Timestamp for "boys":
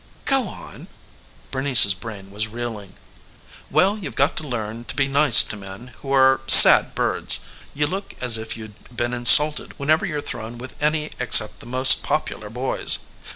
12.49-12.97